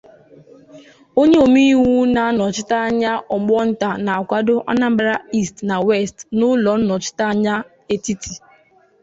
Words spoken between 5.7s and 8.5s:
West' n'ụlọ nnọchianya etiti